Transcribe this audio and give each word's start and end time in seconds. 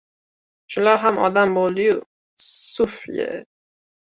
Shular 0.75 0.97
ham 1.03 1.19
odam 1.27 1.53
bo‘ldi-yu! 1.59 1.99
Suf-ye!.. 2.49 3.29